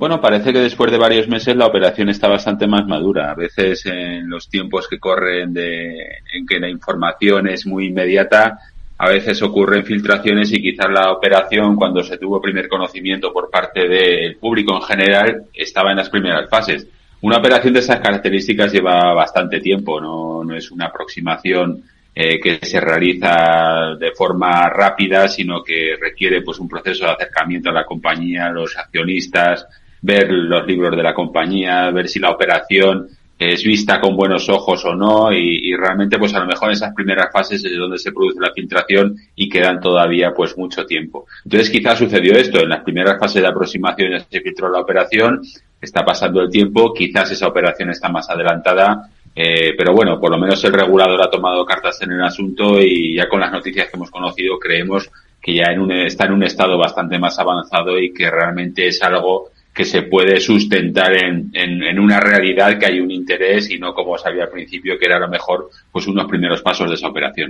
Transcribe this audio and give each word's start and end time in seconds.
Bueno, 0.00 0.18
parece 0.18 0.50
que 0.54 0.60
después 0.60 0.90
de 0.90 0.96
varios 0.96 1.28
meses 1.28 1.54
la 1.54 1.66
operación 1.66 2.08
está 2.08 2.26
bastante 2.26 2.66
más 2.66 2.86
madura. 2.86 3.30
A 3.30 3.34
veces 3.34 3.84
en 3.84 4.30
los 4.30 4.48
tiempos 4.48 4.88
que 4.88 4.98
corren 4.98 5.52
de, 5.52 5.92
en 6.32 6.46
que 6.46 6.58
la 6.58 6.70
información 6.70 7.46
es 7.48 7.66
muy 7.66 7.88
inmediata, 7.88 8.60
a 8.96 9.08
veces 9.10 9.42
ocurren 9.42 9.84
filtraciones 9.84 10.54
y 10.54 10.62
quizás 10.62 10.90
la 10.90 11.12
operación, 11.12 11.76
cuando 11.76 12.02
se 12.02 12.16
tuvo 12.16 12.40
primer 12.40 12.66
conocimiento 12.66 13.30
por 13.30 13.50
parte 13.50 13.86
del 13.86 14.36
público 14.36 14.74
en 14.74 14.80
general, 14.80 15.42
estaba 15.52 15.90
en 15.90 15.98
las 15.98 16.08
primeras 16.08 16.48
fases. 16.48 16.86
Una 17.20 17.36
operación 17.36 17.74
de 17.74 17.80
esas 17.80 18.00
características 18.00 18.72
lleva 18.72 19.12
bastante 19.12 19.60
tiempo, 19.60 20.00
no, 20.00 20.42
no 20.44 20.56
es 20.56 20.70
una 20.70 20.86
aproximación 20.86 21.84
eh, 22.14 22.40
que 22.40 22.58
se 22.62 22.80
realiza 22.80 23.96
de 23.98 24.12
forma 24.12 24.66
rápida, 24.70 25.28
sino 25.28 25.62
que 25.62 25.98
requiere 26.00 26.40
pues 26.40 26.58
un 26.58 26.70
proceso 26.70 27.04
de 27.04 27.12
acercamiento 27.12 27.68
a 27.68 27.74
la 27.74 27.84
compañía, 27.84 28.48
los 28.48 28.78
accionistas, 28.78 29.66
ver 30.02 30.30
los 30.30 30.66
libros 30.66 30.96
de 30.96 31.02
la 31.02 31.14
compañía, 31.14 31.90
ver 31.90 32.08
si 32.08 32.18
la 32.18 32.30
operación 32.30 33.08
es 33.40 33.64
vista 33.64 33.98
con 34.00 34.16
buenos 34.16 34.50
ojos 34.50 34.84
o 34.84 34.94
no 34.94 35.32
y, 35.32 35.74
realmente 35.74 36.18
pues 36.18 36.34
a 36.34 36.40
lo 36.40 36.46
mejor 36.46 36.68
en 36.68 36.74
esas 36.74 36.94
primeras 36.94 37.32
fases 37.32 37.64
es 37.64 37.76
donde 37.76 37.96
se 37.96 38.12
produce 38.12 38.38
la 38.38 38.52
filtración 38.52 39.16
y 39.34 39.48
quedan 39.48 39.80
todavía 39.80 40.32
pues 40.34 40.56
mucho 40.58 40.84
tiempo. 40.84 41.24
Entonces 41.44 41.70
quizás 41.70 41.98
sucedió 41.98 42.34
esto, 42.34 42.60
en 42.60 42.68
las 42.68 42.82
primeras 42.82 43.18
fases 43.18 43.40
de 43.40 43.48
aproximación 43.48 44.10
ya 44.12 44.20
se 44.20 44.40
filtró 44.42 44.68
la 44.68 44.80
operación, 44.80 45.40
está 45.80 46.04
pasando 46.04 46.42
el 46.42 46.50
tiempo, 46.50 46.92
quizás 46.92 47.30
esa 47.30 47.48
operación 47.48 47.88
está 47.88 48.10
más 48.10 48.28
adelantada, 48.28 49.08
eh, 49.34 49.72
pero 49.74 49.94
bueno, 49.94 50.20
por 50.20 50.30
lo 50.30 50.38
menos 50.38 50.62
el 50.64 50.74
regulador 50.74 51.22
ha 51.22 51.30
tomado 51.30 51.64
cartas 51.64 52.02
en 52.02 52.12
el 52.12 52.22
asunto 52.22 52.78
y 52.78 53.14
ya 53.14 53.26
con 53.26 53.40
las 53.40 53.52
noticias 53.52 53.88
que 53.88 53.96
hemos 53.96 54.10
conocido 54.10 54.58
creemos 54.58 55.10
que 55.40 55.54
ya 55.54 55.72
en 55.72 55.80
un, 55.80 55.92
está 55.92 56.26
en 56.26 56.32
un 56.32 56.42
estado 56.42 56.76
bastante 56.76 57.18
más 57.18 57.38
avanzado 57.38 57.98
y 57.98 58.12
que 58.12 58.30
realmente 58.30 58.86
es 58.86 59.02
algo 59.02 59.48
que 59.74 59.84
se 59.84 60.02
puede 60.02 60.40
sustentar 60.40 61.16
en, 61.16 61.50
en, 61.52 61.82
en, 61.82 61.98
una 61.98 62.20
realidad 62.20 62.78
que 62.78 62.86
hay 62.86 63.00
un 63.00 63.10
interés 63.10 63.70
y 63.70 63.78
no 63.78 63.94
como 63.94 64.18
sabía 64.18 64.44
al 64.44 64.50
principio 64.50 64.98
que 64.98 65.06
era 65.06 65.16
a 65.16 65.20
lo 65.20 65.28
mejor 65.28 65.70
pues 65.92 66.06
unos 66.06 66.26
primeros 66.26 66.60
pasos 66.60 66.88
de 66.88 66.96
esa 66.96 67.08
operación. 67.08 67.48